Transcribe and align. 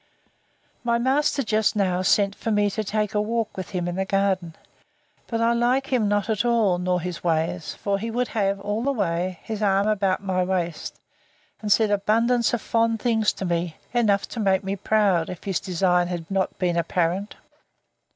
My 0.83 0.97
master 0.97 1.43
just 1.43 1.75
now 1.75 2.01
sent 2.01 2.33
for 2.33 2.49
me 2.49 2.63
down 2.63 2.69
to 2.71 2.83
take 2.83 3.13
a 3.13 3.21
walk 3.21 3.55
with 3.55 3.69
him 3.69 3.87
in 3.87 3.97
the 3.97 4.03
garden: 4.05 4.55
but 5.27 5.39
I 5.41 5.53
like 5.53 5.93
him 5.93 6.07
not 6.07 6.27
at 6.27 6.43
all, 6.43 6.79
nor 6.79 6.99
his 6.99 7.23
ways; 7.23 7.75
for 7.75 7.99
he 7.99 8.09
would 8.09 8.29
have, 8.29 8.59
all 8.61 8.81
the 8.81 8.91
way, 8.91 9.37
his 9.43 9.61
arm 9.61 9.85
about 9.87 10.23
my 10.23 10.43
waist, 10.43 10.99
and 11.61 11.71
said 11.71 11.91
abundance 11.91 12.51
of 12.51 12.63
fond 12.63 12.99
things 12.99 13.31
to 13.33 13.45
me, 13.45 13.77
enough 13.93 14.27
to 14.29 14.39
make 14.39 14.63
me 14.63 14.75
proud, 14.75 15.29
if 15.29 15.43
his 15.43 15.59
design 15.59 16.07
had 16.07 16.31
not 16.31 16.57
been 16.57 16.77
apparent. 16.77 17.35